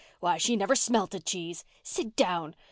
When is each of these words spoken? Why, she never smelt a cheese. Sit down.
Why, 0.19 0.39
she 0.39 0.55
never 0.55 0.73
smelt 0.75 1.13
a 1.13 1.19
cheese. 1.19 1.63
Sit 1.83 2.15
down. 2.15 2.55